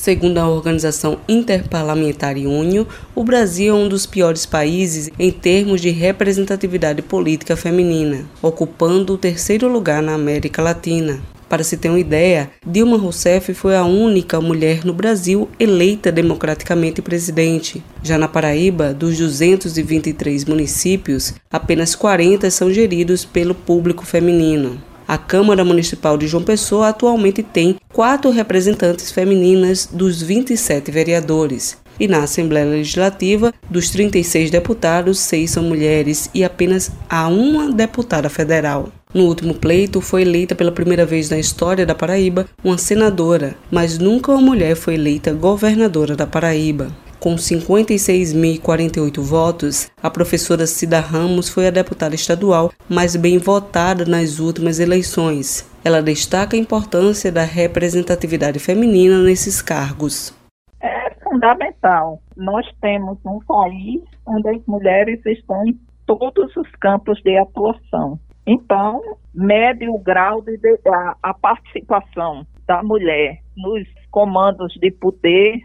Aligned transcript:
Segundo 0.00 0.38
a 0.38 0.48
organização 0.48 1.18
interparlamentar 1.28 2.34
UNIO, 2.34 2.88
o 3.14 3.22
Brasil 3.22 3.74
é 3.74 3.76
um 3.76 3.86
dos 3.86 4.06
piores 4.06 4.46
países 4.46 5.10
em 5.18 5.30
termos 5.30 5.78
de 5.78 5.90
representatividade 5.90 7.02
política 7.02 7.54
feminina, 7.54 8.24
ocupando 8.40 9.12
o 9.12 9.18
terceiro 9.18 9.68
lugar 9.68 10.02
na 10.02 10.14
América 10.14 10.62
Latina. 10.62 11.20
Para 11.50 11.62
se 11.62 11.76
ter 11.76 11.90
uma 11.90 12.00
ideia, 12.00 12.50
Dilma 12.66 12.96
Rousseff 12.96 13.52
foi 13.52 13.76
a 13.76 13.84
única 13.84 14.40
mulher 14.40 14.86
no 14.86 14.94
Brasil 14.94 15.50
eleita 15.58 16.10
democraticamente 16.10 17.02
presidente. 17.02 17.84
Já 18.02 18.16
na 18.16 18.26
Paraíba, 18.26 18.94
dos 18.94 19.18
223 19.18 20.46
municípios, 20.46 21.34
apenas 21.52 21.94
40 21.94 22.50
são 22.50 22.72
geridos 22.72 23.26
pelo 23.26 23.54
público 23.54 24.06
feminino. 24.06 24.80
A 25.10 25.18
Câmara 25.18 25.64
Municipal 25.64 26.16
de 26.16 26.28
João 26.28 26.44
Pessoa 26.44 26.88
atualmente 26.88 27.42
tem 27.42 27.79
quatro 28.00 28.30
representantes 28.30 29.10
femininas 29.10 29.84
dos 29.84 30.22
27 30.22 30.90
vereadores. 30.90 31.76
E 32.00 32.08
na 32.08 32.22
Assembleia 32.22 32.64
Legislativa, 32.64 33.52
dos 33.68 33.90
36 33.90 34.50
deputados, 34.50 35.18
seis 35.18 35.50
são 35.50 35.62
mulheres 35.64 36.30
e 36.32 36.42
apenas 36.42 36.90
há 37.10 37.28
uma 37.28 37.70
deputada 37.70 38.30
federal. 38.30 38.88
No 39.12 39.26
último 39.26 39.52
pleito, 39.52 40.00
foi 40.00 40.22
eleita 40.22 40.54
pela 40.54 40.72
primeira 40.72 41.04
vez 41.04 41.28
na 41.28 41.38
história 41.38 41.84
da 41.84 41.94
Paraíba 41.94 42.46
uma 42.64 42.78
senadora, 42.78 43.54
mas 43.70 43.98
nunca 43.98 44.32
uma 44.32 44.40
mulher 44.40 44.76
foi 44.76 44.94
eleita 44.94 45.34
governadora 45.34 46.16
da 46.16 46.26
Paraíba. 46.26 46.90
Com 47.18 47.36
56.048 47.36 49.20
votos, 49.20 49.88
a 50.02 50.08
professora 50.08 50.66
Cida 50.66 51.00
Ramos 51.00 51.50
foi 51.50 51.66
a 51.66 51.70
deputada 51.70 52.14
estadual 52.14 52.72
mais 52.88 53.14
bem 53.14 53.36
votada 53.36 54.06
nas 54.06 54.38
últimas 54.38 54.80
eleições. 54.80 55.68
Ela 55.84 56.02
destaca 56.02 56.56
a 56.56 56.60
importância 56.60 57.32
da 57.32 57.42
representatividade 57.42 58.58
feminina 58.58 59.22
nesses 59.22 59.62
cargos. 59.62 60.36
É 60.80 61.14
fundamental. 61.22 62.20
Nós 62.36 62.66
temos 62.80 63.18
um 63.24 63.38
país 63.40 64.02
onde 64.26 64.48
as 64.50 64.66
mulheres 64.66 65.24
estão 65.24 65.66
em 65.66 65.78
todos 66.06 66.54
os 66.56 66.70
campos 66.72 67.20
de 67.22 67.36
atuação. 67.38 68.18
Então, 68.46 69.00
mede 69.34 69.88
o 69.88 69.98
grau 69.98 70.42
de, 70.42 70.56
de 70.58 70.76
a, 70.88 71.16
a 71.22 71.34
participação 71.34 72.46
da 72.66 72.82
mulher 72.82 73.38
nos 73.56 73.86
comandos 74.10 74.74
de 74.74 74.90
poder, 74.90 75.60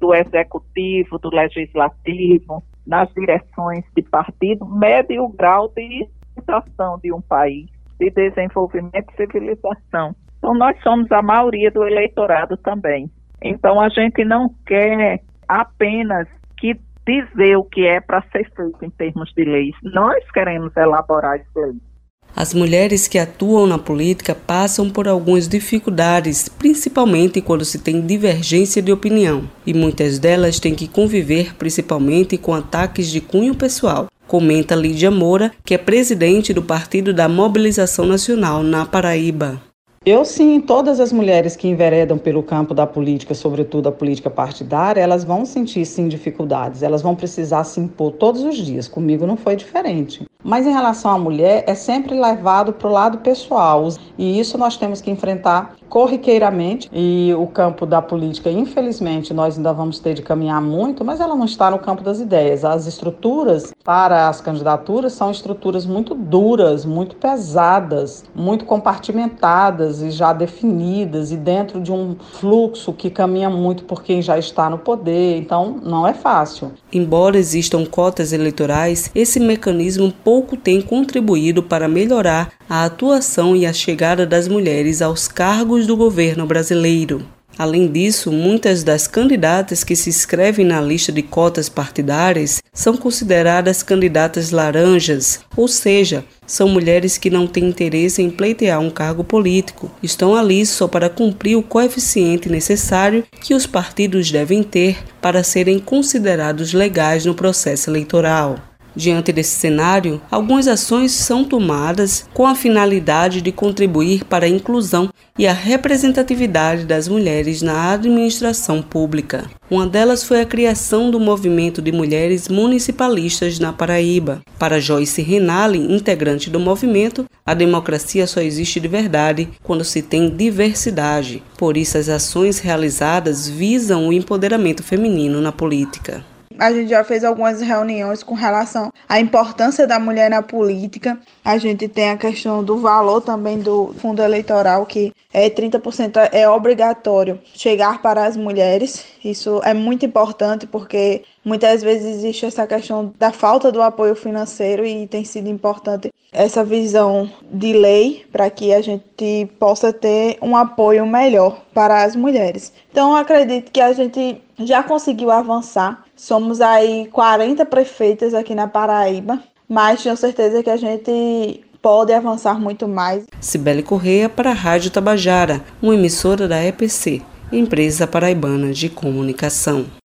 do 0.00 0.14
executivo, 0.14 1.18
do 1.18 1.30
legislativo, 1.30 2.62
nas 2.86 3.12
direções 3.12 3.84
de 3.94 4.02
partido, 4.02 4.66
mede 4.66 5.18
o 5.20 5.28
grau 5.28 5.68
de 5.68 6.08
situação 6.34 6.98
de 7.02 7.12
um 7.12 7.20
país, 7.20 7.68
de 7.98 8.10
desenvolvimento 8.10 9.06
e 9.12 9.16
civilização. 9.16 10.14
Então, 10.38 10.54
nós 10.54 10.80
somos 10.82 11.10
a 11.10 11.20
maioria 11.20 11.70
do 11.70 11.84
eleitorado 11.84 12.56
também. 12.56 13.10
Então, 13.42 13.80
a 13.80 13.88
gente 13.88 14.24
não 14.24 14.48
quer 14.66 15.20
apenas 15.48 16.28
que 16.58 16.76
dizer 17.06 17.56
o 17.56 17.64
que 17.64 17.86
é 17.86 18.00
para 18.00 18.22
ser 18.30 18.50
feito 18.54 18.84
em 18.84 18.90
termos 18.90 19.32
de 19.34 19.44
leis. 19.44 19.74
Nós 19.82 20.30
queremos 20.30 20.76
elaborar 20.76 21.40
as 21.40 21.46
leis. 21.56 21.88
As 22.36 22.54
mulheres 22.54 23.08
que 23.08 23.18
atuam 23.18 23.66
na 23.66 23.78
política 23.78 24.34
passam 24.34 24.90
por 24.90 25.08
algumas 25.08 25.48
dificuldades, 25.48 26.48
principalmente 26.48 27.40
quando 27.40 27.64
se 27.64 27.82
tem 27.82 28.00
divergência 28.00 28.80
de 28.80 28.92
opinião, 28.92 29.48
e 29.66 29.74
muitas 29.74 30.18
delas 30.18 30.60
têm 30.60 30.74
que 30.74 30.86
conviver 30.86 31.56
principalmente 31.56 32.36
com 32.36 32.54
ataques 32.54 33.08
de 33.10 33.20
cunho 33.20 33.54
pessoal. 33.54 34.06
Comenta 34.28 34.74
Lídia 34.74 35.10
Moura, 35.10 35.50
que 35.64 35.72
é 35.72 35.78
presidente 35.78 36.52
do 36.52 36.62
Partido 36.62 37.14
da 37.14 37.26
Mobilização 37.26 38.04
Nacional 38.04 38.62
na 38.62 38.84
Paraíba. 38.84 39.58
Eu 40.04 40.24
sim, 40.24 40.60
todas 40.60 41.00
as 41.00 41.12
mulheres 41.12 41.56
que 41.56 41.66
enveredam 41.66 42.16
pelo 42.16 42.42
campo 42.42 42.72
da 42.72 42.86
política, 42.86 43.34
sobretudo 43.34 43.88
a 43.88 43.92
política 43.92 44.30
partidária, 44.30 45.00
elas 45.00 45.24
vão 45.24 45.44
sentir 45.44 45.84
sim 45.86 46.08
dificuldades, 46.08 46.82
elas 46.82 47.02
vão 47.02 47.16
precisar 47.16 47.64
se 47.64 47.80
impor 47.80 48.12
todos 48.12 48.42
os 48.42 48.56
dias. 48.56 48.86
Comigo 48.86 49.26
não 49.26 49.36
foi 49.36 49.56
diferente. 49.56 50.24
Mas 50.44 50.66
em 50.66 50.72
relação 50.72 51.10
à 51.10 51.18
mulher, 51.18 51.64
é 51.66 51.74
sempre 51.74 52.14
levado 52.18 52.72
para 52.72 52.88
o 52.88 52.92
lado 52.92 53.18
pessoal, 53.18 53.88
e 54.16 54.38
isso 54.38 54.56
nós 54.56 54.76
temos 54.76 55.00
que 55.00 55.10
enfrentar 55.10 55.74
corriqueiramente. 55.88 56.88
E 56.92 57.34
o 57.38 57.46
campo 57.46 57.86
da 57.86 58.00
política, 58.00 58.50
infelizmente, 58.50 59.32
nós 59.32 59.56
ainda 59.56 59.72
vamos 59.72 59.98
ter 59.98 60.14
de 60.14 60.22
caminhar 60.22 60.60
muito, 60.60 61.04
mas 61.04 61.20
ela 61.20 61.34
não 61.34 61.44
está 61.44 61.70
no 61.70 61.78
campo 61.78 62.02
das 62.02 62.20
ideias. 62.20 62.64
As 62.64 62.86
estruturas 62.86 63.72
para 63.84 64.28
as 64.28 64.40
candidaturas 64.40 65.12
são 65.12 65.30
estruturas 65.30 65.86
muito 65.86 66.14
duras, 66.14 66.84
muito 66.84 67.16
pesadas, 67.16 68.24
muito 68.34 68.64
compartimentadas 68.64 70.02
e 70.02 70.10
já 70.10 70.32
definidas, 70.32 71.32
e 71.32 71.36
dentro 71.36 71.80
de 71.80 71.92
um 71.92 72.16
fluxo 72.32 72.92
que 72.92 73.10
caminha 73.10 73.50
muito 73.50 73.84
por 73.84 74.02
quem 74.02 74.20
já 74.20 74.38
está 74.38 74.68
no 74.68 74.78
poder. 74.78 75.38
Então, 75.38 75.80
não 75.82 76.06
é 76.06 76.12
fácil. 76.12 76.72
Embora 76.92 77.38
existam 77.38 77.84
cotas 77.84 78.32
eleitorais, 78.32 79.10
esse 79.14 79.40
mecanismo 79.40 80.12
pouco 80.24 80.56
tem 80.56 80.80
contribuído 80.80 81.62
para 81.62 81.88
melhorar 81.88 82.57
a 82.68 82.84
atuação 82.84 83.56
e 83.56 83.64
a 83.64 83.72
chegada 83.72 84.26
das 84.26 84.46
mulheres 84.46 85.00
aos 85.00 85.26
cargos 85.26 85.86
do 85.86 85.96
governo 85.96 86.46
brasileiro. 86.46 87.24
Além 87.58 87.90
disso, 87.90 88.30
muitas 88.30 88.84
das 88.84 89.08
candidatas 89.08 89.82
que 89.82 89.96
se 89.96 90.10
inscrevem 90.10 90.64
na 90.64 90.80
lista 90.80 91.10
de 91.10 91.22
cotas 91.22 91.68
partidárias 91.68 92.62
são 92.72 92.96
consideradas 92.96 93.82
candidatas 93.82 94.52
laranjas, 94.52 95.40
ou 95.56 95.66
seja, 95.66 96.24
são 96.46 96.68
mulheres 96.68 97.18
que 97.18 97.28
não 97.28 97.48
têm 97.48 97.68
interesse 97.68 98.22
em 98.22 98.30
pleitear 98.30 98.78
um 98.78 98.90
cargo 98.90 99.24
político, 99.24 99.90
estão 100.00 100.36
ali 100.36 100.64
só 100.64 100.86
para 100.86 101.10
cumprir 101.10 101.56
o 101.56 101.62
coeficiente 101.62 102.48
necessário 102.48 103.24
que 103.40 103.54
os 103.54 103.66
partidos 103.66 104.30
devem 104.30 104.62
ter 104.62 104.98
para 105.20 105.42
serem 105.42 105.80
considerados 105.80 106.72
legais 106.72 107.24
no 107.26 107.34
processo 107.34 107.90
eleitoral. 107.90 108.67
Diante 108.98 109.30
desse 109.30 109.54
cenário, 109.54 110.20
algumas 110.28 110.66
ações 110.66 111.12
são 111.12 111.44
tomadas 111.44 112.28
com 112.34 112.44
a 112.44 112.56
finalidade 112.56 113.40
de 113.40 113.52
contribuir 113.52 114.24
para 114.24 114.44
a 114.44 114.48
inclusão 114.48 115.08
e 115.38 115.46
a 115.46 115.52
representatividade 115.52 116.84
das 116.84 117.06
mulheres 117.06 117.62
na 117.62 117.92
administração 117.92 118.82
pública. 118.82 119.48
Uma 119.70 119.86
delas 119.86 120.24
foi 120.24 120.40
a 120.40 120.44
criação 120.44 121.12
do 121.12 121.20
movimento 121.20 121.80
de 121.80 121.92
mulheres 121.92 122.48
municipalistas 122.48 123.60
na 123.60 123.72
Paraíba. 123.72 124.40
Para 124.58 124.80
Joyce 124.80 125.22
Renali, 125.22 125.78
integrante 125.78 126.50
do 126.50 126.58
movimento, 126.58 127.24
a 127.46 127.54
democracia 127.54 128.26
só 128.26 128.40
existe 128.40 128.80
de 128.80 128.88
verdade 128.88 129.48
quando 129.62 129.84
se 129.84 130.02
tem 130.02 130.28
diversidade. 130.28 131.40
Por 131.56 131.76
isso, 131.76 131.96
as 131.96 132.08
ações 132.08 132.58
realizadas 132.58 133.48
visam 133.48 134.08
o 134.08 134.12
empoderamento 134.12 134.82
feminino 134.82 135.40
na 135.40 135.52
política 135.52 136.24
a 136.58 136.72
gente 136.72 136.90
já 136.90 137.04
fez 137.04 137.24
algumas 137.24 137.60
reuniões 137.60 138.22
com 138.22 138.34
relação 138.34 138.92
à 139.08 139.20
importância 139.20 139.86
da 139.86 139.98
mulher 139.98 140.28
na 140.28 140.42
política. 140.42 141.18
A 141.44 141.56
gente 141.56 141.86
tem 141.88 142.10
a 142.10 142.16
questão 142.16 142.64
do 142.64 142.78
valor 142.78 143.20
também 143.20 143.58
do 143.60 143.94
fundo 143.98 144.22
eleitoral, 144.22 144.84
que 144.84 145.12
é 145.32 145.48
30% 145.48 146.28
é 146.32 146.48
obrigatório 146.48 147.38
chegar 147.54 148.02
para 148.02 148.26
as 148.26 148.36
mulheres. 148.36 149.04
Isso 149.24 149.60
é 149.64 149.72
muito 149.72 150.04
importante 150.04 150.66
porque 150.66 151.22
muitas 151.48 151.82
vezes 151.82 152.16
existe 152.16 152.44
essa 152.44 152.66
questão 152.66 153.12
da 153.18 153.32
falta 153.32 153.72
do 153.72 153.80
apoio 153.80 154.14
financeiro 154.14 154.84
e 154.84 155.06
tem 155.06 155.24
sido 155.24 155.48
importante 155.48 156.12
essa 156.30 156.62
visão 156.62 157.30
de 157.50 157.72
lei 157.72 158.26
para 158.30 158.50
que 158.50 158.74
a 158.74 158.82
gente 158.82 159.48
possa 159.58 159.92
ter 159.92 160.36
um 160.42 160.54
apoio 160.54 161.06
melhor 161.06 161.62
para 161.72 162.04
as 162.04 162.14
mulheres. 162.14 162.70
Então, 162.92 163.16
acredito 163.16 163.72
que 163.72 163.80
a 163.80 163.94
gente 163.94 164.42
já 164.58 164.82
conseguiu 164.82 165.30
avançar. 165.30 166.04
Somos 166.14 166.60
aí 166.60 167.08
40 167.10 167.64
prefeitas 167.64 168.34
aqui 168.34 168.54
na 168.54 168.68
Paraíba, 168.68 169.42
mas 169.66 170.02
tenho 170.02 170.16
certeza 170.16 170.62
que 170.62 170.70
a 170.70 170.76
gente 170.76 171.64
pode 171.80 172.12
avançar 172.12 172.60
muito 172.60 172.86
mais. 172.86 173.24
Cibele 173.40 173.82
Correia 173.82 174.28
para 174.28 174.50
a 174.50 174.54
Rádio 174.54 174.90
Tabajara, 174.90 175.64
uma 175.80 175.94
emissora 175.94 176.46
da 176.46 176.62
EPC, 176.62 177.22
Empresa 177.50 178.06
Paraibana 178.06 178.70
de 178.72 178.90
Comunicação. 178.90 179.86